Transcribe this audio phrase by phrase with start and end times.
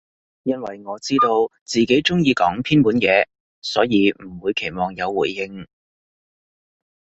[0.41, 3.27] 因爲我知道自己中意講偏門嘢，
[3.61, 5.67] 所以唔會期望有回應